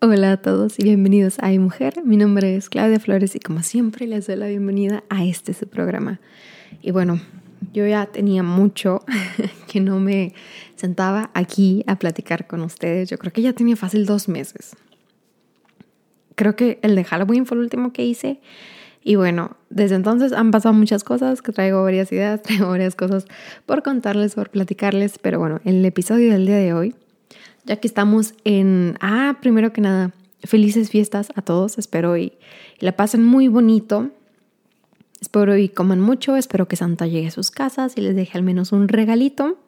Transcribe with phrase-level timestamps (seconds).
[0.00, 2.04] Hola a todos y bienvenidos a Mujer.
[2.04, 5.66] Mi nombre es Claudia Flores y como siempre les doy la bienvenida a este su
[5.66, 6.20] programa.
[6.80, 7.20] Y bueno,
[7.72, 9.04] yo ya tenía mucho
[9.66, 10.34] que no me
[10.76, 13.10] sentaba aquí a platicar con ustedes.
[13.10, 14.76] Yo creo que ya tenía fácil dos meses.
[16.36, 18.40] Creo que el de Halloween fue el último que hice.
[19.02, 23.24] Y bueno, desde entonces han pasado muchas cosas, que traigo varias ideas, traigo varias cosas
[23.66, 25.18] por contarles, por platicarles.
[25.18, 26.94] Pero bueno, el episodio del día de hoy
[27.68, 32.32] ya que estamos en, ah, primero que nada, felices fiestas a todos, espero y,
[32.80, 34.10] la pasen muy bonito.
[35.20, 38.44] Espero y coman mucho, espero que Santa llegue a sus casas y les deje al
[38.44, 39.58] menos un regalito.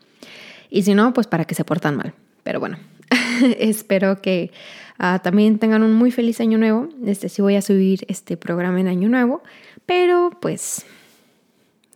[0.70, 2.14] Y si no, pues para que se portan mal.
[2.44, 2.78] Pero bueno,
[3.58, 4.52] espero que
[4.96, 6.88] ah, también tengan un muy feliz año nuevo.
[7.04, 9.42] Este sí voy a subir este programa en año nuevo,
[9.86, 10.86] pero pues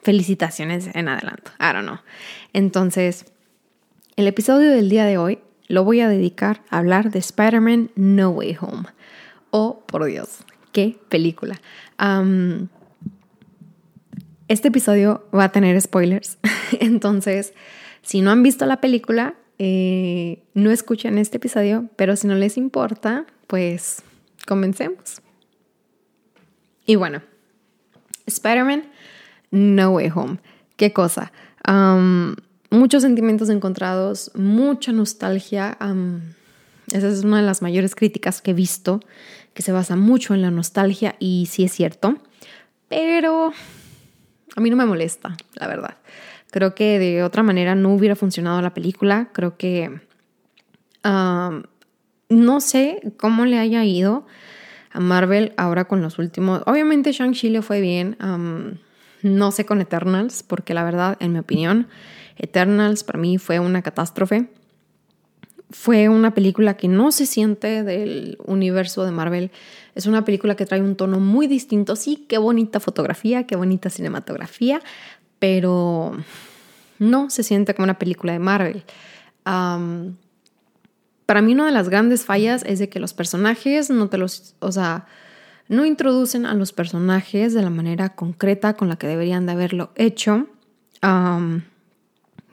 [0.03, 1.53] felicitaciones en adelanto.
[1.61, 1.99] I don't know.
[2.53, 3.25] Entonces,
[4.17, 8.31] el episodio del día de hoy lo voy a dedicar a hablar de Spider-Man No
[8.31, 8.85] Way Home.
[9.51, 10.41] Oh, por Dios,
[10.73, 11.61] qué película.
[14.49, 16.39] este episodio va a tener spoilers,
[16.81, 17.55] entonces
[18.03, 22.57] si no han visto la película, eh, no escuchen este episodio, pero si no les
[22.57, 24.03] importa, pues
[24.47, 25.23] comencemos.
[26.87, 27.23] Y bueno,
[28.27, 28.85] Spider-Man
[29.51, 30.39] No Way Home.
[30.77, 31.33] ¿Qué cosa?
[32.75, 35.77] Muchos sentimientos encontrados, mucha nostalgia.
[36.89, 39.01] esa es una de las mayores críticas que he visto,
[39.55, 42.19] que se basa mucho en la nostalgia y sí es cierto,
[42.89, 43.53] pero
[44.57, 45.97] a mí no me molesta, la verdad.
[46.51, 49.31] Creo que de otra manera no hubiera funcionado la película.
[49.33, 50.01] Creo que
[51.03, 54.25] no sé cómo le haya ido
[54.93, 56.63] a Marvel ahora con los últimos.
[56.67, 58.17] Obviamente Shang-Chi le fue bien.
[59.23, 61.89] no sé con Eternals, porque la verdad, en mi opinión,
[62.37, 64.49] Eternals para mí fue una catástrofe.
[65.71, 69.51] Fue una película que no se siente del universo de Marvel.
[69.95, 71.97] Es una película que trae un tono muy distinto.
[71.97, 74.81] Sí, qué bonita fotografía, qué bonita cinematografía,
[75.39, 76.13] pero
[76.99, 78.85] no se siente como una película de Marvel.
[81.27, 84.55] para mí una de las grandes fallas es de que los personajes no te los,
[84.61, 85.07] o sea,
[85.69, 89.93] no introducen a los personajes de la manera concreta con la que deberían de haberlo
[89.97, 90.47] hecho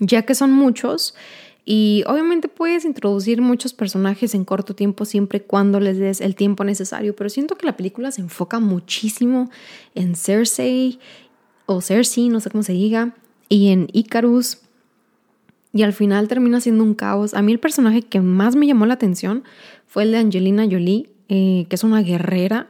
[0.01, 1.13] ya que son muchos
[1.63, 6.35] y obviamente puedes introducir muchos personajes en corto tiempo siempre y cuando les des el
[6.35, 9.51] tiempo necesario, pero siento que la película se enfoca muchísimo
[9.93, 10.99] en Cersei
[11.67, 13.15] o Cersei, no sé cómo se diga,
[13.47, 14.57] y en Icarus.
[15.73, 17.33] Y al final termina siendo un caos.
[17.33, 19.43] A mí el personaje que más me llamó la atención
[19.85, 22.67] fue el de Angelina Jolie, eh, que es una guerrera.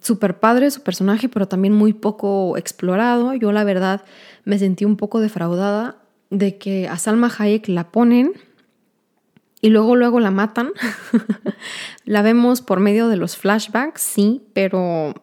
[0.00, 3.34] super padre su personaje, pero también muy poco explorado.
[3.34, 4.04] Yo la verdad
[4.44, 6.01] me sentí un poco defraudada
[6.32, 8.32] de que a Salma Hayek la ponen
[9.60, 10.70] y luego luego la matan.
[12.04, 15.14] la vemos por medio de los flashbacks, sí, pero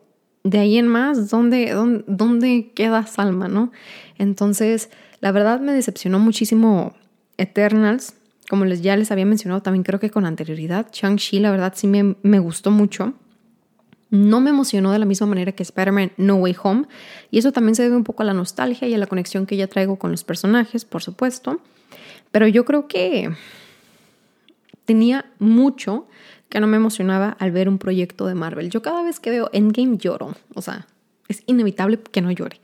[0.43, 1.73] de ahí en más, ¿dónde,
[2.07, 3.71] dónde, queda Salma, no?
[4.17, 4.89] Entonces,
[5.19, 6.93] la verdad me decepcionó muchísimo
[7.37, 8.13] Eternals.
[8.47, 11.87] Como les, ya les había mencionado también creo que con anterioridad, Shang-Chi la verdad sí
[11.87, 13.13] me, me gustó mucho
[14.11, 16.87] no me emocionó de la misma manera que Spider-Man No Way Home.
[17.31, 19.55] Y eso también se debe un poco a la nostalgia y a la conexión que
[19.55, 21.61] ya traigo con los personajes, por supuesto.
[22.31, 23.29] Pero yo creo que
[24.85, 26.07] tenía mucho
[26.49, 28.69] que no me emocionaba al ver un proyecto de Marvel.
[28.69, 30.35] Yo cada vez que veo Endgame lloro.
[30.55, 30.87] O sea,
[31.27, 32.59] es inevitable que no llore,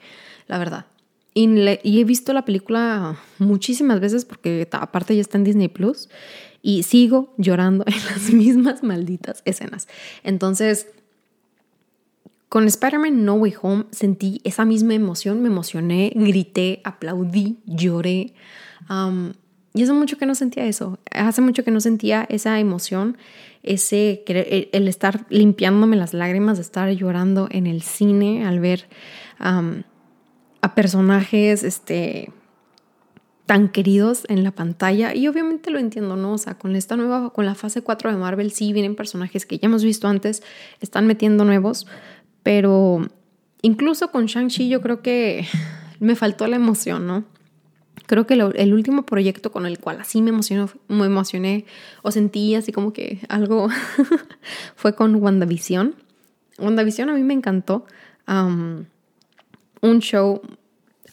[0.47, 0.88] la verdad.
[1.35, 1.47] Y,
[1.83, 6.07] y, he visto la película muchísimas veces porque aparte ya está en Disney Plus
[6.62, 9.88] y sigo llorando en las mismas malditas escenas.
[10.23, 10.88] Entonces,
[12.55, 18.33] con Spider-Man No Way Home sentí esa misma emoción, me emocioné, grité, aplaudí, lloré.
[19.73, 23.17] y hace mucho que no sentía eso, hace mucho que no sentía esa emoción,
[23.61, 24.23] ese
[24.71, 28.88] el, estar limpiándome las lágrimas, de estar llorando en el cine al ver
[29.38, 32.31] a personajes este,
[33.45, 35.13] tan queridos en la pantalla.
[35.13, 36.33] Y obviamente lo entiendo, ¿no?
[36.33, 39.59] O sea, con esta nueva, con la fase 4 de Marvel, sí vienen personajes que
[39.59, 40.41] ya hemos visto antes,
[40.81, 41.85] están metiendo nuevos,
[42.45, 43.07] pero
[43.63, 45.47] incluso con Shang-Chi yo creo que
[46.00, 47.25] me faltó la emoción, ¿no?
[48.06, 51.65] Creo que el último proyecto con el cual así me emocionó, me emocioné
[52.03, 53.68] o sentí así como que algo
[54.75, 55.95] fue con WandaVision.
[56.59, 57.88] WandaVision a mí me encantó.
[58.27, 60.44] un show,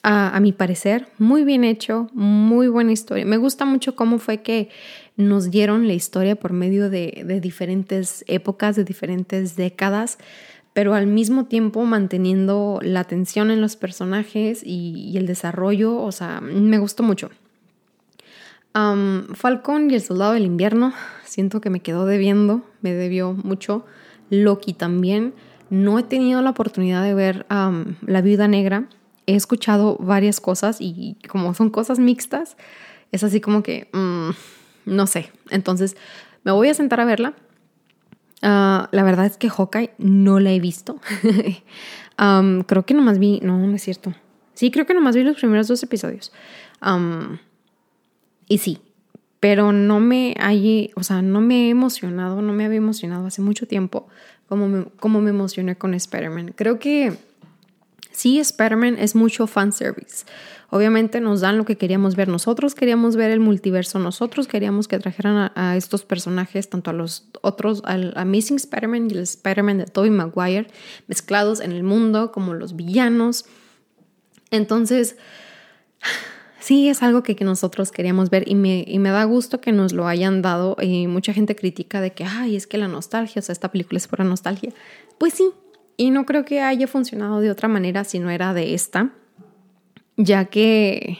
[0.02, 3.24] a, mi parecer, muy bien hecho, muy buena historia.
[3.24, 4.68] Me gusta mucho cómo fue que
[5.16, 10.18] nos dieron la historia por medio de, de diferentes épocas, de diferentes décadas
[10.72, 16.40] pero al mismo tiempo manteniendo la atención en los personajes y, el desarrollo, o sea,
[16.40, 17.30] me gustó mucho.
[18.72, 23.84] Falcon y el Soldado del Invierno, siento que me quedó debiendo, me debió mucho.
[24.30, 25.34] Loki también.
[25.68, 28.88] No he tenido la oportunidad de ver La Viuda Negra.
[29.26, 32.56] He escuchado varias cosas y como son cosas mixtas,
[33.12, 34.30] es así como que, mm,
[34.86, 35.30] no sé.
[35.50, 35.96] Entonces,
[36.44, 37.34] me voy a sentar a verla.
[38.42, 41.00] Ah, la verdad es que Hawkeye no la he visto.
[42.66, 44.14] creo que nomás vi, no, no es cierto.
[44.54, 46.32] Sí, creo que nomás vi los primeros dos episodios.
[48.48, 48.78] y sí,
[49.40, 53.42] pero no me hay, o sea, no me he emocionado, no me había emocionado hace
[53.42, 54.08] mucho tiempo
[54.48, 56.52] como me, como me emocioné con Spider-Man.
[56.54, 57.16] Creo que
[58.12, 60.24] sí, Spider-Man es mucho fanservice.
[60.74, 62.28] Obviamente nos dan lo que queríamos ver.
[62.28, 63.98] Nosotros queríamos ver el multiverso.
[63.98, 69.12] Nosotros queríamos que trajeran a, estos personajes, tanto a los otros, al Amazing Spider-Man y
[69.12, 70.68] el Spider-Man de Tobey Maguire,
[71.08, 73.44] mezclados en el mundo como los villanos.
[74.50, 75.16] Entonces,
[76.58, 79.92] sí es algo que, nosotros queríamos ver y me, y me, da gusto que nos
[79.92, 80.78] lo hayan dado.
[80.80, 83.98] Y mucha gente critica de que, ay, es que la nostalgia, o sea, esta película
[83.98, 84.72] es pura nostalgia.
[85.18, 85.50] Pues sí,
[85.96, 89.12] y no creo que haya funcionado de otra manera si no era de esta
[90.16, 91.18] ya que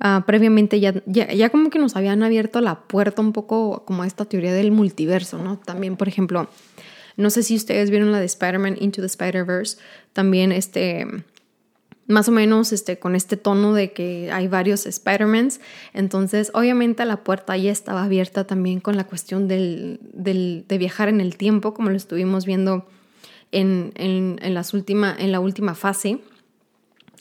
[0.00, 4.06] ah, previamente ya, ya, como que nos habían abierto la puerta un poco como a
[4.06, 5.58] esta teoría del multiverso, ¿no?
[5.58, 6.48] También, por ejemplo,
[7.16, 9.78] no sé si ustedes vieron la de Spider-Man Into the Spider-Verse,
[10.12, 11.06] también este
[12.08, 15.60] más o menos este, con este tono de que hay varios Spider-Mans.
[15.94, 21.08] Entonces, obviamente la puerta ya estaba abierta también con la cuestión del, del, de viajar
[21.08, 22.86] en el tiempo, como lo estuvimos viendo
[23.52, 26.18] en, en, las última, en la última fase.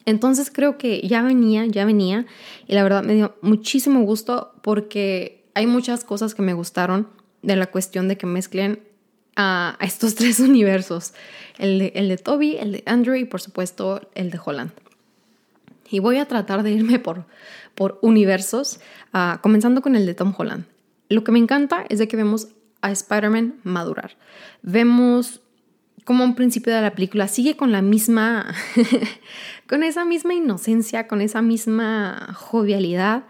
[0.05, 2.25] Entonces creo que ya venía, ya venía
[2.67, 7.07] y la verdad me dio muchísimo gusto porque hay muchas cosas que me gustaron
[7.43, 8.79] de la cuestión de que mezclen
[9.35, 11.13] a, estos tres universos,
[11.57, 14.71] el de, el de Toby, el de Andrew y por supuesto el de Holland.
[15.89, 17.25] Y voy a tratar de irme por,
[17.75, 18.79] por universos,
[19.13, 20.65] ah, comenzando con el de Tom Holland.
[21.09, 22.47] Lo que me encanta es de que vemos
[22.81, 24.17] a Spider-Man madurar.
[24.61, 25.41] Vemos
[26.05, 28.53] como un principio de la película sigue con la misma,
[29.69, 33.25] con esa misma inocencia, con esa misma jovialidad,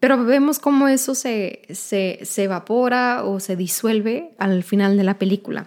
[0.00, 5.18] pero vemos cómo eso se, se, se evapora o se disuelve al final de la
[5.18, 5.66] película.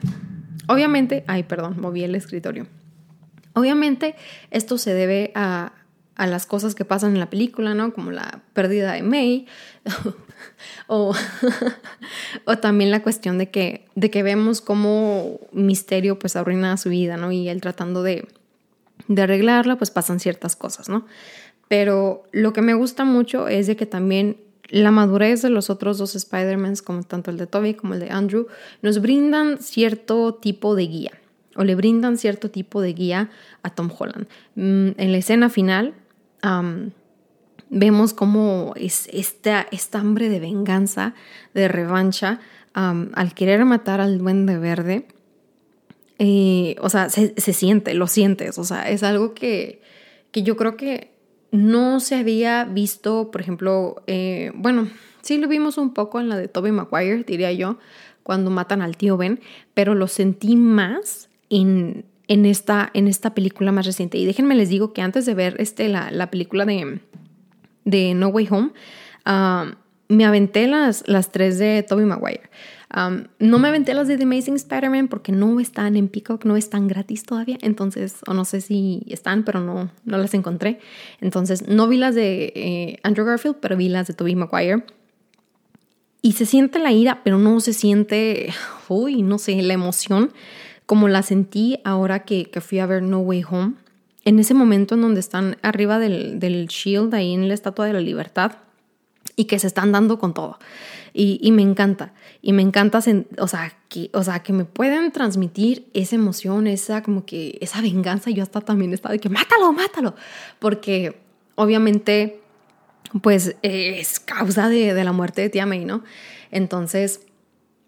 [0.67, 2.67] Obviamente, ay, perdón, moví el escritorio.
[3.53, 4.15] Obviamente
[4.49, 5.73] esto se debe a,
[6.15, 7.93] a las cosas que pasan en la película, ¿no?
[7.93, 9.45] Como la pérdida de May
[10.87, 11.13] o,
[12.45, 17.17] o, también la cuestión de que, de que vemos cómo Misterio pues arruina su vida,
[17.17, 17.31] ¿no?
[17.31, 18.27] Y él tratando de,
[19.07, 21.05] de arreglarla, pues pasan ciertas cosas, ¿no?
[21.67, 24.37] Pero lo que me gusta mucho es de que también
[24.69, 28.09] la madurez de los otros dos Spider-Mans, como tanto el de Toby como el de
[28.09, 28.47] Andrew,
[28.81, 31.11] nos brindan cierto tipo de guía
[31.55, 33.29] o le brindan cierto tipo de guía
[33.61, 34.27] a Tom Holland.
[34.55, 35.93] Mm, en la escena final,
[37.73, 41.13] vemos cómo es esta, esta, hambre de venganza,
[41.53, 42.39] de revancha,
[42.73, 45.07] al querer matar al duende verde.
[46.19, 49.81] Eh, o sea, se, siente, lo sientes, o sea, es algo que,
[50.31, 51.11] que yo creo que
[51.51, 54.87] no se había visto, por ejemplo, eh, bueno,
[55.21, 57.77] sí lo vimos un poco en la de Toby Maguire, diría yo,
[58.21, 59.39] cuando matan al tío Ben,
[59.73, 64.17] pero lo sentí más en, en esta, en esta película más reciente.
[64.17, 67.01] Y déjenme les digo que antes de ver este, la, la película de,
[67.85, 68.71] de, No Way Home,
[69.25, 69.75] um,
[70.09, 72.49] me aventé las, las tres de Tobey Maguire.
[72.95, 76.55] Um, no me aventé las de The Amazing Spider-Man porque no están en Peacock, no
[76.55, 77.57] están gratis todavía.
[77.61, 80.79] Entonces, o no sé si están, pero no, no las encontré.
[81.19, 84.83] Entonces, no vi las de eh, Andrew Garfield, pero vi las de Tobey Maguire.
[86.21, 88.53] Y se siente la ira, pero no se siente,
[88.87, 90.31] uy, no sé, la emoción
[90.85, 93.73] como la sentí ahora que, fui a ver No Way Home.
[94.25, 97.99] En ese momento en donde están arriba del, shield, ahí en la Estatua de la
[97.99, 98.53] Libertad,
[99.35, 100.59] y que se están dando con todo.
[101.13, 102.13] Y, me encanta.
[102.41, 102.99] Y me encanta,
[103.37, 107.81] o sea, que, o sea, que me pueden transmitir esa emoción, esa como que, esa
[107.81, 108.31] venganza.
[108.31, 110.15] Yo hasta también estaba de que, mátalo, mátalo.
[110.59, 111.15] Porque
[111.55, 112.41] obviamente,
[113.21, 116.03] pues es causa de, la muerte de Tia May, ¿no?
[116.51, 117.21] Entonces,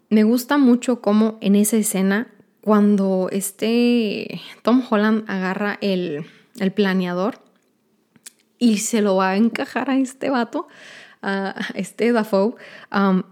[0.08, 2.28] me gusta mucho cómo en esa escena
[2.66, 6.26] cuando este Tom Holland agarra el,
[6.74, 7.38] planeador
[8.58, 10.66] y se lo va a encajar a este vato,
[11.22, 12.56] a este Dafoe,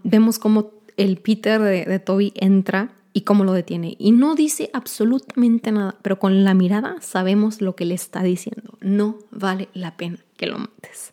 [0.05, 3.97] vemos como el Peter de, de Toby entra y cómo lo detiene.
[3.99, 8.77] Y no dice absolutamente nada, pero con la mirada sabemos lo que le está diciendo.
[8.79, 11.11] No vale la pena que lo mates.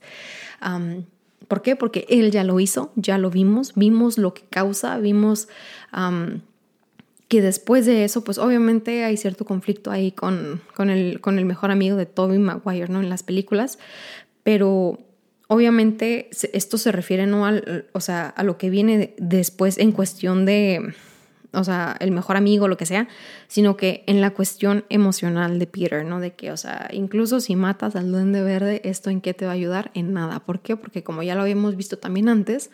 [1.48, 1.74] ¿Por qué?
[1.74, 5.48] Porque él ya lo hizo, ya lo vimos, vimos lo que causa, vimos
[7.32, 11.46] que después de eso, pues obviamente hay cierto conflicto ahí con, con, el, con el
[11.46, 13.00] mejor amigo de Toby Maguire, ¿no?
[13.00, 13.78] En las películas,
[14.42, 14.98] pero
[15.48, 20.44] obviamente esto se refiere no al, o sea, a lo que viene después en cuestión
[20.44, 20.92] de,
[21.54, 23.08] o sea, el mejor amigo, lo que sea,
[23.48, 26.20] sino que en la cuestión emocional de Peter, ¿no?
[26.20, 29.52] De que, o sea, incluso si matas al duende verde, ¿esto en qué te va
[29.52, 29.90] a ayudar?
[29.94, 30.40] En nada.
[30.40, 30.76] ¿Por qué?
[30.76, 32.68] Porque como ya lo habíamos visto también antes,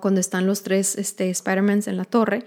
[0.00, 2.44] cuando están los tres este, Spider-Mans en la torre,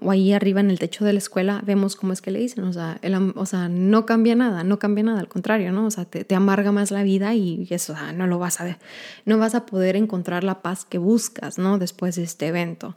[0.00, 2.64] o ahí arriba en el techo de la escuela, vemos cómo es que le dicen,
[2.64, 3.00] o sea,
[3.34, 5.86] o sea no cambia nada, no cambia nada, al contrario, ¿no?
[5.86, 8.64] O sea, te, amarga más la vida y eso, o sea, no lo vas a
[8.64, 8.78] ver,
[9.24, 11.78] no vas a poder encontrar la paz que buscas, ¿no?
[11.78, 12.96] Después de este evento.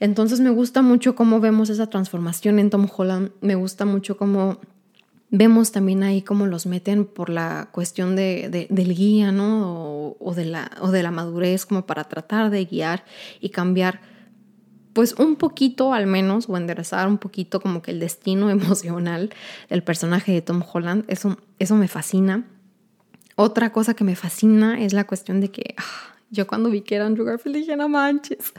[0.00, 4.60] Entonces me gusta mucho cómo vemos esa transformación en Tom Holland, me gusta mucho cómo
[5.30, 10.16] Vemos también ahí cómo los meten por la cuestión de, del guía, ¿no?
[10.18, 13.04] O, de la, o de la madurez, como para tratar de guiar
[13.40, 14.00] y cambiar,
[14.94, 19.30] pues un poquito al menos, o enderezar un poquito como que el destino emocional
[19.68, 21.04] del personaje de Tom Holland.
[21.08, 22.46] Eso, eso me fascina.
[23.36, 26.96] Otra cosa que me fascina es la cuestión de que ah, yo cuando vi que
[26.96, 28.52] era Andrew Garfield dije, no manches.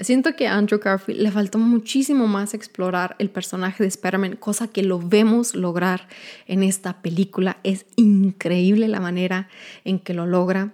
[0.00, 4.68] Siento que a Andrew Garfield le faltó muchísimo más explorar el personaje de Spider-Man, cosa
[4.68, 6.08] que lo vemos lograr
[6.46, 7.58] en esta película.
[7.64, 9.48] Es increíble la manera
[9.84, 10.72] en que lo logra,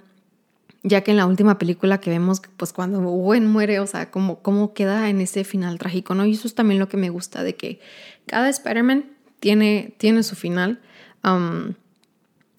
[0.85, 4.39] ya que en la última película que vemos, pues cuando Gwen muere, o sea, cómo,
[4.43, 6.25] cómo queda en ese final trágico, ¿no?
[6.25, 7.81] Y eso es también lo que me gusta, de que
[8.27, 9.07] cada Spider-Man
[9.41, 10.81] tiene, tiene su final.
[11.25, 11.75] Um,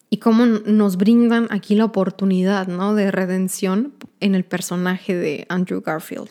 [0.10, 2.96] y cómo nos brindan aquí la oportunidad ¿no?
[2.96, 6.30] de redención en el personaje de Andrew Garfield.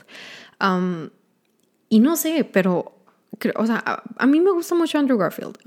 [1.88, 2.96] y no sé, pero
[3.56, 5.58] o sea, a, mí me gusta mucho Andrew Garfield.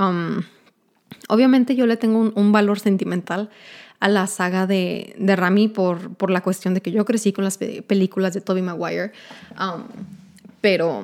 [1.28, 3.50] obviamente yo le tengo un, valor sentimental
[4.00, 7.44] a la saga de, de Rami por, por, la cuestión de que yo crecí con
[7.44, 9.12] las películas de Tobey Maguire.
[10.62, 11.04] pero,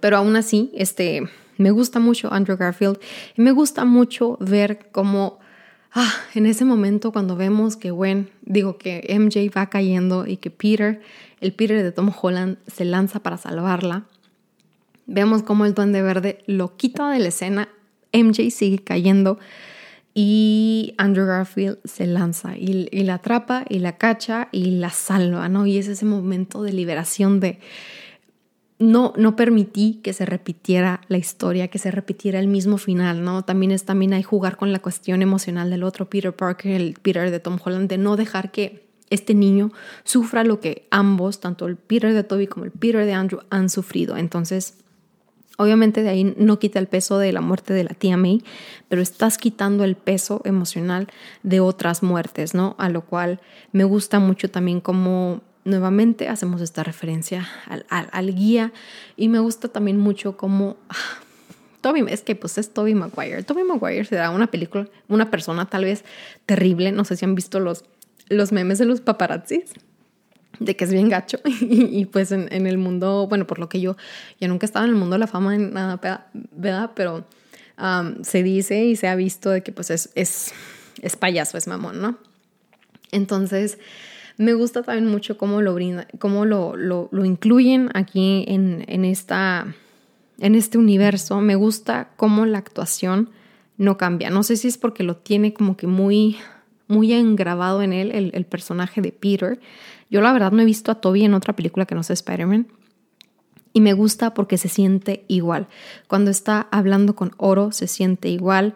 [0.00, 1.22] pero aún así, este,
[1.56, 2.98] me gusta mucho Andrew Garfield
[3.36, 5.38] y me gusta mucho ver cómo
[5.94, 10.50] ah, en ese momento cuando vemos que Gwen, digo que MJ va cayendo y que
[10.50, 11.00] Peter,
[11.40, 14.04] el Peter de Tom Holland, se lanza para salvarla,
[15.06, 17.68] vemos cómo el duende verde lo quita de la escena,
[18.12, 19.38] MJ sigue cayendo
[20.14, 25.48] y Andrew Garfield se lanza y, y la atrapa y la cacha y la salva,
[25.48, 25.66] ¿no?
[25.66, 27.58] Y es ese momento de liberación de
[28.78, 33.42] no, no permití que se repitiera la historia, que se repitiera el mismo final, ¿no?
[33.42, 37.30] También es también hay jugar con la cuestión emocional del otro Peter Parker, el Peter
[37.30, 39.72] de Tom Holland, de no dejar que este niño
[40.04, 43.68] sufra lo que ambos, tanto el Peter de Toby como el Peter de Andrew, han
[43.68, 44.16] sufrido.
[44.16, 44.78] Entonces,
[45.58, 48.42] obviamente de ahí no quita el peso de la muerte de la tía May,
[48.88, 51.08] pero estás quitando el peso emocional
[51.42, 52.74] de otras muertes, ¿no?
[52.78, 57.48] A lo cual me gusta mucho también como nuevamente hacemos esta referencia
[57.88, 58.72] al, guía
[59.16, 60.76] y me gusta también mucho como
[61.80, 63.42] Toby, es que pues es Toby Maguire.
[63.42, 66.04] Toby Maguire será una película, una persona tal vez
[66.46, 67.84] terrible, no sé si han visto los,
[68.28, 69.72] los memes de los paparazzis,
[70.60, 73.96] de que es bien gacho y, pues en, el mundo, bueno, por lo que yo
[74.40, 76.92] ya nunca estaba en el mundo de la fama en nada, ¿verdad?
[76.94, 77.26] Pero
[78.22, 80.52] se dice y se ha visto de que pues es, es,
[81.00, 82.18] es payaso, es mamón, ¿no?
[83.10, 83.78] Entonces,
[84.36, 89.74] me gusta también mucho cómo lo brinda, cómo lo, lo, incluyen aquí en, en, esta,
[90.38, 91.40] en este universo.
[91.40, 93.30] Me gusta cómo la actuación
[93.76, 94.30] no cambia.
[94.30, 96.36] No sé si es porque lo tiene como que muy,
[96.88, 99.60] muy engravado en él, el, el personaje de Peter.
[100.10, 102.68] Yo la verdad no he visto a Toby en otra película que no sea Spider-Man.
[103.74, 105.66] Y me gusta porque se siente igual.
[106.06, 108.74] Cuando está hablando con Oro, se siente igual.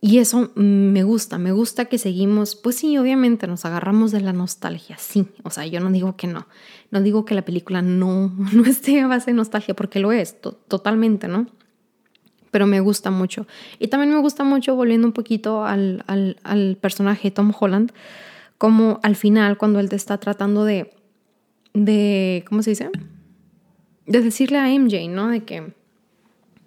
[0.00, 4.32] Y eso me gusta, me gusta que seguimos, pues sí, obviamente nos agarramos de la
[4.32, 6.46] nostalgia, sí, o sea, yo no digo que no,
[6.90, 10.36] no digo que la película no, no esté a base de nostalgia, porque lo es,
[10.40, 11.46] totalmente, ¿no?
[12.50, 13.46] Pero me gusta mucho.
[13.78, 17.92] Y también me gusta mucho, volviendo un poquito al, al, al personaje Tom Holland,
[18.58, 20.94] como al final, cuando él te está tratando de,
[21.74, 22.90] de, ¿cómo se dice?
[24.06, 25.28] De decirle a MJ, ¿no?
[25.28, 25.74] De que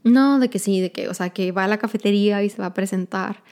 [0.04, 2.62] no, de que sí, de que, o sea, que va a la cafetería y se
[2.62, 3.44] va a presentar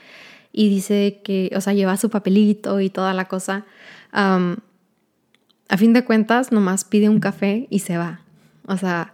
[0.52, 3.66] y dice que, o sea, lleva su papelito y toda la cosa.
[4.12, 8.22] a fin de cuentas, nomás pide un café y se va.
[8.66, 9.14] O sea,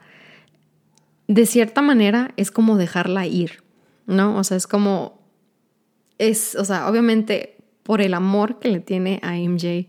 [1.28, 3.64] de cierta manera es como dejarla ir,
[4.06, 4.38] ¿no?
[4.38, 5.20] O sea, es como,
[6.18, 9.88] es, o sea, obviamente por el amor que le tiene a MJ,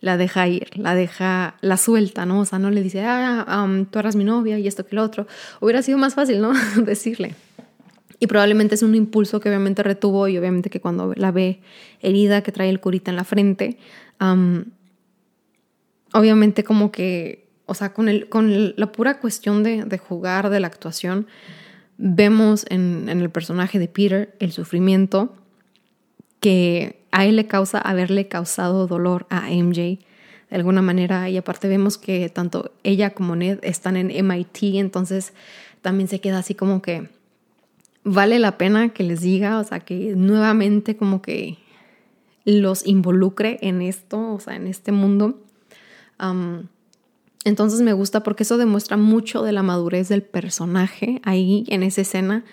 [0.00, 2.40] la deja ir, la deja, la suelta, ¿no?
[2.40, 5.26] O sea, no le dice, ah, tú eras mi novia y esto que lo otro.
[5.60, 6.52] Hubiera sido más fácil, ¿no?
[6.84, 7.34] Decirle.
[8.20, 11.60] Y probablemente es un impulso que obviamente retuvo y obviamente que cuando la ve
[12.00, 13.78] herida, que trae el curita en la frente,
[16.12, 20.58] obviamente como que, o sea, con, el, con la pura cuestión de, de jugar, de
[20.58, 21.26] la actuación,
[21.96, 25.36] vemos en el personaje de Peter el sufrimiento
[26.40, 29.98] que a él le causa haberle causado dolor a MJ
[30.50, 35.34] de alguna manera y aparte vemos que tanto ella como Ned están en MIT, entonces
[35.82, 37.08] también se queda así como que
[38.04, 41.58] vale la pena que les diga, o sea, que nuevamente como que
[42.44, 45.44] los involucre en esto, o sea, en este mundo.
[47.44, 52.00] entonces me gusta porque eso demuestra mucho de la madurez del personaje ahí en esa
[52.00, 52.44] escena,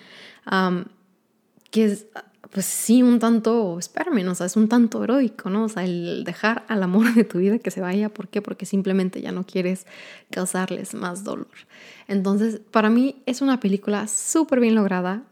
[1.70, 2.06] que es,
[2.52, 5.64] pues sí, un tanto, espérame, o sea, es un tanto heroico, ¿no?
[5.64, 8.42] O sea, el dejar al amor de tu vida que se vaya, ¿por qué?
[8.42, 9.86] Porque simplemente ya no quieres
[10.30, 11.48] causarles más dolor.
[12.08, 15.22] Entonces, para mí es una película súper bien lograda.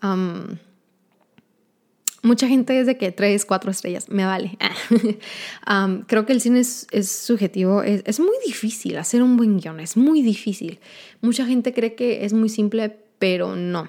[2.22, 4.58] mucha gente es que tres, cuatro estrellas, me vale.
[6.06, 9.96] creo que el cine es, subjetivo, es, es, muy difícil hacer un buen guion, es
[9.96, 10.78] muy difícil.
[11.20, 13.88] Mucha gente cree que es muy simple, pero no.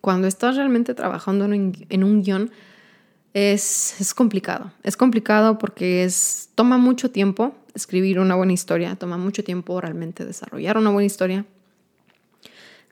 [0.00, 2.50] Cuando estás realmente trabajando en, en un guion,
[3.34, 4.72] es, es, complicado.
[4.82, 10.24] Es complicado porque es, toma mucho tiempo escribir una buena historia, toma mucho tiempo realmente
[10.24, 11.44] desarrollar una buena historia.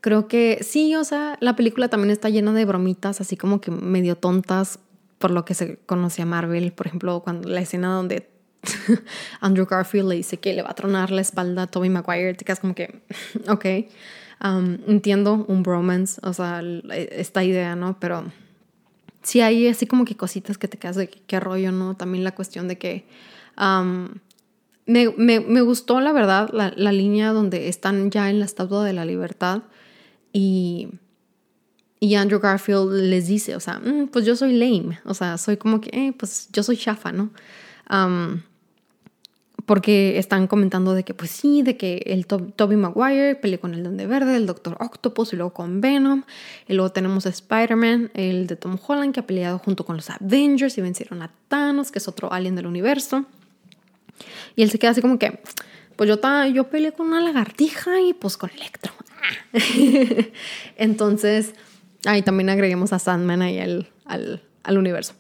[0.01, 3.71] Creo que sí, o sea, la película también está llena de bromitas, así como que
[3.71, 4.79] medio tontas
[5.19, 6.73] por lo que se conoce a Marvel.
[6.73, 8.29] Por ejemplo, cuando la escena donde
[9.41, 12.45] Andrew Garfield le dice que le va a tronar la espalda a Tobey Maguire, te
[12.45, 13.03] quedas como que,
[13.49, 13.65] ok,
[14.41, 17.99] entiendo un bromance, o sea, esta idea, ¿no?
[17.99, 18.25] Pero
[19.23, 21.97] sí hay así como que cositas que te quedas de qué rollo, ¿no?
[21.97, 23.07] También la cuestión de que
[24.87, 28.85] me, me, me, gustó, la verdad, la, la, línea donde están ya en la Estatua
[28.85, 29.63] de la Libertad
[30.33, 30.89] y,
[31.99, 35.57] y Andrew Garfield les dice, o sea, mm, pues yo soy lame, o sea, soy
[35.57, 37.31] como que, eh, pues yo soy chafa, ¿no?
[39.67, 43.83] Porque están comentando de que, pues sí, de que el Toby Maguire peleó con el
[43.83, 46.23] Donde Verde, el Doctor Octopus y luego con Venom.
[46.69, 50.09] Y luego tenemos a Spider-Man, el de Tom Holland, que ha peleado junto con los
[50.09, 53.27] Avengers y vencieron a Thanos, que es otro alien del universo.
[54.55, 55.41] Y él se queda así como que,
[55.97, 58.93] pues yo, yo peleé con una lagartija y pues con Electro.
[60.77, 61.55] Entonces,
[62.05, 65.15] ahí también agreguemos a Sandman ahí al, al, universo.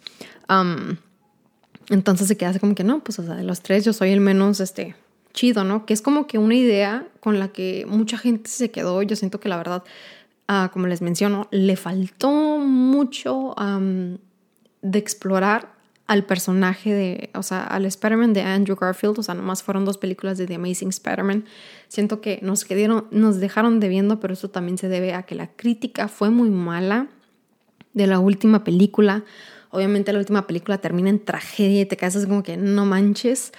[0.48, 0.96] Um,
[1.90, 4.20] entonces se queda como que no, pues o sea, de los tres yo soy el
[4.20, 4.96] menos este,
[5.32, 5.86] chido, ¿no?
[5.86, 9.02] Que es como que una idea con la que mucha gente se quedó.
[9.02, 9.84] Yo siento que la verdad,
[10.48, 13.54] ah, como les menciono, le faltó mucho
[14.82, 19.62] de explorar al personaje de, o sea, al Spider-Man de Andrew Garfield, o sea, nomás
[19.62, 21.44] fueron dos películas de The Amazing Spider-Man.
[21.88, 25.34] Siento que nos quedaron, nos dejaron de viendo, pero eso también se debe a que
[25.34, 27.08] la crítica fue muy mala
[27.92, 29.24] de la última película.
[29.70, 33.52] Obviamente la última película termina en tragedia y te quedas como que no manches.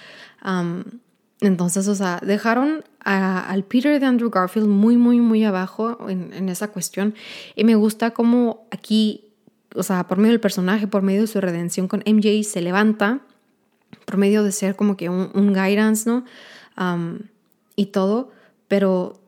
[1.40, 6.48] entonces, o sea, dejaron al Peter de Andrew Garfield muy, muy, muy abajo en, en
[6.48, 7.14] esa cuestión.
[7.54, 9.28] Y me gusta cómo aquí
[9.74, 13.20] o sea, por medio del personaje, por medio de su redención con MJ, se levanta,
[14.04, 16.24] por medio de ser como que un, guidance, ¿no?
[17.74, 18.30] y todo,
[18.68, 19.20] pero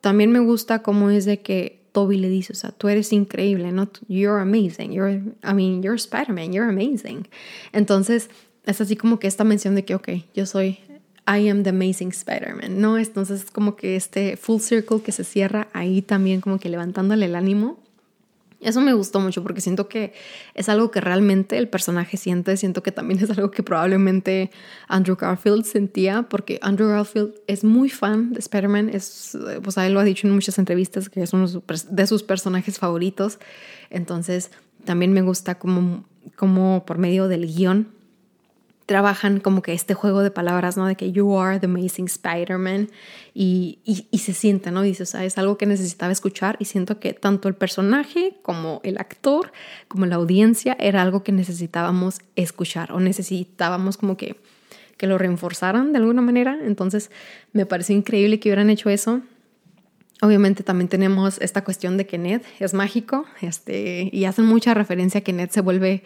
[0.00, 3.70] también me gusta cómo es de que Toby le dice, o sea, tú eres increíble,
[3.70, 3.88] ¿no?
[4.08, 7.28] You're amazing, you're, I mean, you're Spider-Man, you're amazing.
[7.72, 8.30] Entonces,
[8.64, 10.78] es así como que esta mención de que, ok, yo soy,
[11.26, 12.98] I am the amazing Spider-Man, ¿no?
[12.98, 17.34] Entonces, como que este full circle que se cierra ahí también, como que levantándole el
[17.34, 17.78] ánimo.
[18.62, 20.12] Eso me gustó mucho porque siento que
[20.54, 24.50] es algo que realmente el personaje siente, siento que también es algo que probablemente
[24.88, 29.94] Andrew Garfield sentía, porque Andrew Garfield es muy fan de Spider-Man, es, pues a él
[29.94, 33.38] lo ha dicho en muchas entrevistas que es uno de sus personajes favoritos,
[33.90, 34.50] entonces
[34.84, 36.04] también me gusta como,
[36.36, 37.88] como por medio del guion
[38.86, 40.86] trabajan como que este juego de palabras, ¿no?
[40.86, 42.90] De que you are the amazing Spider-Man
[43.34, 44.82] y, y, se siente, ¿no?
[44.82, 48.80] Dice, o sea, es algo que necesitaba escuchar y siento que tanto el personaje como
[48.84, 49.52] el actor,
[49.88, 54.36] como la audiencia, era algo que necesitábamos escuchar o necesitábamos como que,
[54.96, 56.58] que lo reforzaran de alguna manera.
[56.62, 57.10] Entonces,
[57.52, 59.22] me parece increíble que hubieran hecho eso.
[60.20, 65.18] Obviamente también tenemos esta cuestión de que Ned es mágico este, y hacen mucha referencia
[65.18, 66.04] a que Ned se vuelve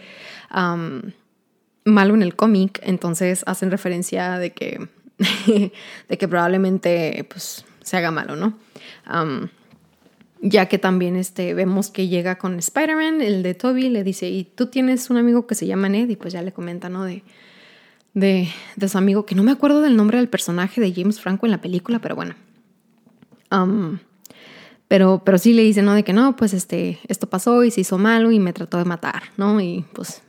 [1.87, 4.89] malo en el cómic, entonces hacen referencia de que,
[6.09, 8.59] de que probablemente pues, se haga malo, ¿no?
[10.43, 14.45] ya que también este, vemos que llega con Spider-Man, el de Toby, le dice, y
[14.45, 17.05] tú tienes un amigo que se llama Ned, y pues ya le comenta, ¿no?
[17.05, 17.23] De,
[18.13, 21.47] de, de su amigo, que no me acuerdo del nombre del personaje de James Franco
[21.47, 22.35] en la película, pero bueno.
[24.89, 25.95] pero, pero sí le dice, ¿no?
[25.95, 28.85] De que no, pues este, esto pasó y se hizo malo y me trató de
[28.85, 29.61] matar, ¿no?
[29.61, 30.23] Y pues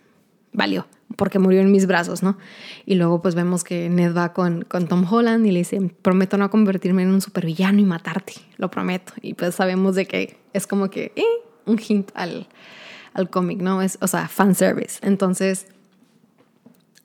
[0.53, 2.37] valió porque murió en mis brazos, ¿no?
[2.85, 6.37] Y luego pues vemos que Ned va con, con Tom Holland y le dice, prometo
[6.37, 9.13] no convertirme en un supervillano y matarte, lo prometo.
[9.21, 11.23] Y pues sabemos de que es como que eh,
[11.65, 12.47] un hint al,
[13.13, 13.81] al cómic, ¿no?
[13.81, 14.99] Es, o sea, fanservice.
[15.01, 15.67] Entonces,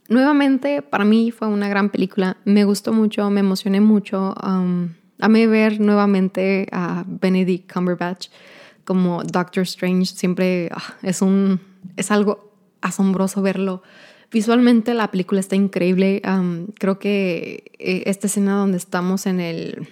[0.09, 2.37] nuevamente, para mí fue una gran película.
[2.45, 4.35] Me gustó mucho, me emocioné mucho.
[4.43, 8.29] Um, amé ver nuevamente a Benedict Cumberbatch
[8.85, 10.07] como Doctor Strange.
[10.07, 11.61] Siempre ah, es, un,
[11.97, 12.52] es algo
[12.83, 13.83] asombroso verlo.
[14.31, 16.23] Visualmente la película está increíble.
[16.79, 19.89] Creo que eh, esta escena donde estamos en el,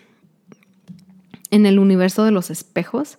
[1.50, 3.18] en el universo de los espejos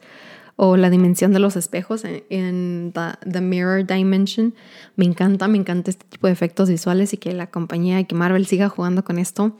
[0.55, 4.55] o la dimensión de los espejos en, the, Mirror Dimension.
[4.95, 8.15] Me encanta, me encanta este tipo de efectos visuales y que la compañía y que
[8.15, 9.55] Marvel siga jugando con esto.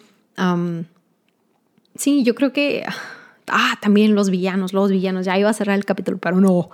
[1.96, 2.84] Sí, yo creo que...
[3.48, 5.26] Ah, también los villanos, los villanos.
[5.26, 6.70] Ya iba a cerrar el capítulo, pero no.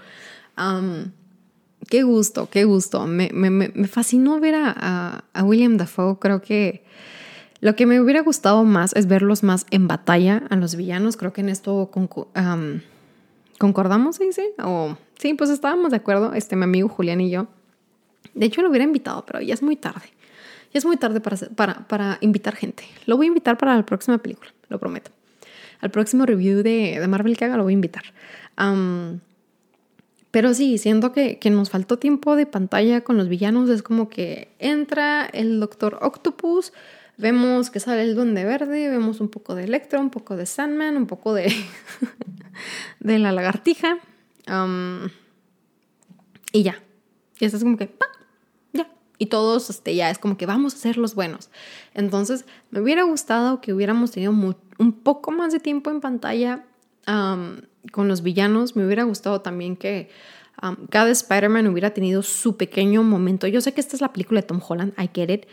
[1.90, 3.06] Qué gusto, qué gusto.
[3.08, 3.30] Me,
[3.88, 6.18] fascinó ver a, William Dafoe.
[6.20, 6.84] Creo que
[7.60, 11.18] lo que me hubiera gustado más es verlos más en batalla a los villanos.
[11.18, 12.80] Creo que en esto um,
[13.58, 14.54] ¿Concordamos, dice?
[14.64, 17.48] O sí, pues estábamos de acuerdo, este, mi amigo Julián y yo.
[18.34, 20.08] De hecho, lo hubiera invitado, pero ya es muy tarde.
[20.74, 22.84] Ya es muy tarde para, para, para invitar gente.
[23.06, 25.12] Lo voy a invitar para la próxima película, lo prometo.
[25.80, 28.04] Al próximo review de, de Marvel que haga lo voy a invitar.
[30.38, 33.72] Pero sí, siento que, que, nos faltó tiempo de pantalla con los villanos.
[33.72, 36.74] Es como que entra el Doctor Octopus,
[37.18, 40.96] Vemos que sale el Duende Verde, vemos un poco de Electro, un poco de Sandman,
[40.96, 41.52] un poco de,
[43.00, 43.98] de la lagartija.
[46.54, 46.84] y ya.
[47.40, 47.96] Y es como que,
[48.74, 48.92] ya.
[49.18, 51.50] Y todos este, ya es como que vamos a ser los buenos.
[51.96, 56.68] Entonces, me hubiera gustado que hubiéramos tenido un poco más de tiempo en pantalla
[57.08, 58.76] con los villanos.
[58.76, 60.10] Me hubiera gustado también que
[60.90, 63.48] cada Spider-Man hubiera tenido su pequeño momento.
[63.48, 65.46] Yo sé que esta es la película de Tom Holland, I get it,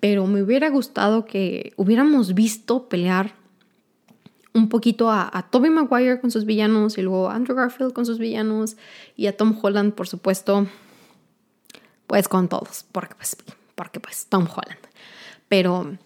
[0.00, 3.34] pero me hubiera gustado que hubiéramos visto pelear
[4.54, 8.04] un poquito a, a Tobey Maguire con sus villanos y luego a Andrew Garfield con
[8.04, 8.76] sus villanos
[9.16, 10.66] y a Tom Holland, por supuesto,
[12.06, 13.36] pues con todos, porque pues,
[13.74, 14.80] porque pues Tom Holland.
[15.48, 15.96] Pero,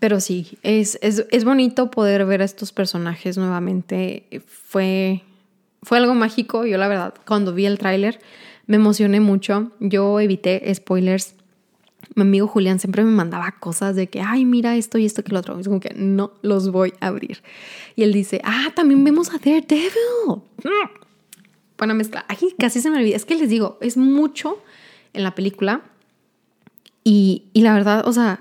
[0.00, 4.42] pero sí, es, es, es bonito poder ver a estos personajes nuevamente.
[4.46, 5.22] Fue,
[5.82, 6.66] fue algo mágico.
[6.66, 8.20] Yo la verdad, cuando vi el tráiler,
[8.66, 9.70] me emocioné mucho.
[9.78, 11.34] Yo evité spoilers
[12.14, 15.32] mi amigo Julián siempre me mandaba cosas de que, ay, mira esto y esto que
[15.32, 15.58] lo otro.
[15.58, 17.42] Es como que no los voy a abrir.
[17.94, 20.42] Y él dice, ah, también vemos a Daredevil.
[21.78, 22.24] Buena mezcla.
[22.28, 23.16] Ay, casi se me olvida.
[23.16, 24.62] Es que les digo, es mucho
[25.12, 25.82] en la película.
[27.04, 28.40] Y, y la verdad, o sea,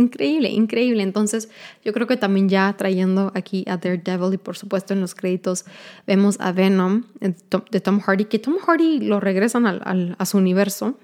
[0.00, 1.02] increíble, increíble.
[1.02, 1.48] Entonces,
[1.84, 5.64] yo creo que también ya trayendo aquí a Daredevil y por supuesto en los créditos
[6.06, 10.96] vemos a Venom de Tom Hardy, que Tom Hardy lo regresan al, a su universo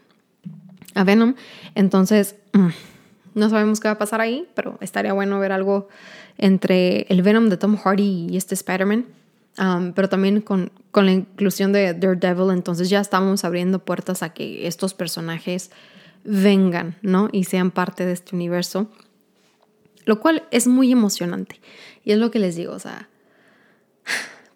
[0.94, 1.34] a Venom.
[1.74, 2.68] Entonces, mm,
[3.34, 5.88] no sabemos qué va a pasar ahí, pero estaría bueno ver algo
[6.38, 9.04] entre el Venom de Tom Hardy y este Spider-Man.
[9.58, 14.34] Um, pero también con, con, la inclusión de Daredevil, entonces ya estamos abriendo puertas a
[14.34, 15.70] que estos personajes
[16.26, 17.28] vengan, ¿no?
[17.32, 18.90] Y sean parte de este universo.
[20.04, 21.60] Lo cual es muy emocionante.
[22.04, 23.08] Y es lo que les digo, o sea,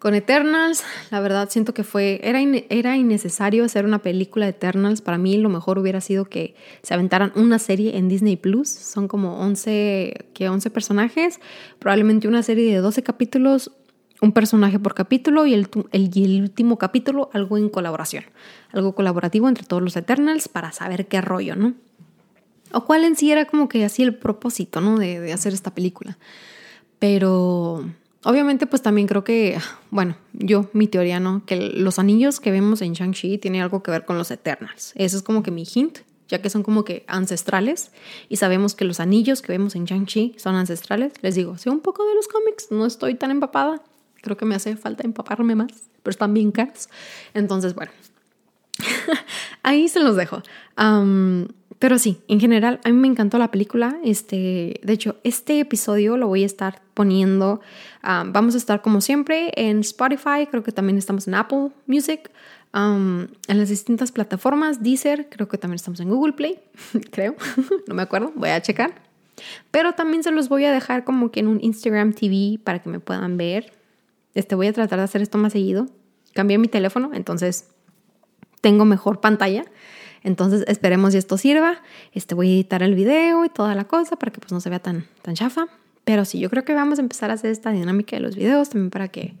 [0.01, 4.99] con Eternals, la verdad siento que fue, era, era innecesario hacer una película de Eternals.
[4.99, 8.67] Para mí lo mejor hubiera sido que se aventaran una serie en Disney Plus.
[8.67, 11.39] Son como 11, que 11 personajes,
[11.77, 13.73] probablemente una serie de 12 capítulos,
[14.21, 15.67] un personaje por capítulo y el,
[16.41, 18.23] último capítulo algo en colaboración,
[18.71, 21.73] algo colaborativo entre todos los Eternals para saber qué rollo, ¿no?
[22.71, 24.97] O cuál en sí era como que así el propósito, ¿no?
[24.97, 26.17] De, de hacer esta película.
[26.99, 27.83] Pero
[28.23, 29.57] Obviamente, pues también creo que,
[29.89, 31.43] bueno, yo, mi teoría, ¿no?
[31.45, 34.93] Que los anillos que vemos en Shang-Chi tienen algo que ver con los Eternals.
[34.95, 37.91] Eso es como que mi hint, ya que son como que ancestrales
[38.29, 41.13] y sabemos que los anillos que vemos en Shang-Chi son ancestrales.
[41.21, 43.81] Les digo, sé un poco de los cómics, no estoy tan empapada.
[44.21, 45.71] Creo que me hace falta empaparme más,
[46.03, 46.89] pero están bien caros.
[47.33, 47.91] Entonces, bueno,
[49.63, 50.41] ahí se los dejo.
[51.81, 53.97] Pero sí, en general, a mí me encantó la película.
[54.03, 57.59] Este, de hecho, este episodio lo voy a estar poniendo.
[58.03, 62.29] vamos a estar como siempre en Spotify, creo que también estamos en Apple Music,
[62.73, 66.59] en las distintas plataformas, Deezer, creo que también estamos en Google Play,
[67.11, 67.35] creo,
[67.87, 68.93] no me acuerdo, voy a checar.
[69.71, 72.89] Pero también se los voy a dejar como que en un Instagram TV para que
[72.89, 73.73] me puedan ver.
[74.33, 75.87] Este, voy a tratar de hacer esto más seguido.
[76.33, 77.67] Cambié mi teléfono, entonces
[78.61, 79.65] tengo mejor pantalla.
[80.23, 81.81] Entonces esperemos si esto sirva.
[82.13, 84.69] Este, voy a editar el video y toda la cosa para que pues no se
[84.69, 85.67] vea tan, tan chafa.
[86.03, 88.69] Pero sí, yo creo que vamos a empezar a hacer esta dinámica de los videos
[88.69, 89.33] también para que,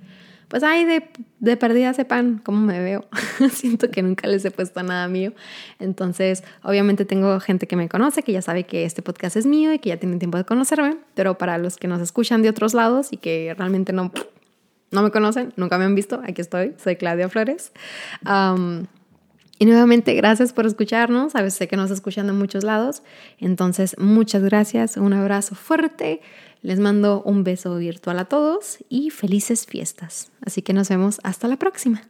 [0.47, 1.07] pues ahí de,
[1.39, 3.05] de perdida sepan cómo me veo.
[3.51, 5.33] Siento que nunca les he puesto nada mío.
[5.79, 9.73] Entonces, obviamente tengo gente que me conoce, que ya sabe que este podcast es mío
[9.73, 10.97] y que ya tienen tiempo de conocerme.
[11.15, 14.11] Pero para los que nos escuchan de otros lados y que realmente no,
[14.91, 17.71] no me conocen, nunca me han visto, aquí estoy, soy Claudia Flores.
[19.61, 21.35] Y nuevamente, gracias por escucharnos.
[21.35, 23.03] A veces sé que nos escuchan en muchos lados.
[23.37, 24.97] Entonces, muchas gracias.
[24.97, 26.21] Un abrazo fuerte.
[26.63, 30.31] Les mando un beso virtual a todos y felices fiestas.
[30.43, 32.01] Así que nos vemos hasta la próxima.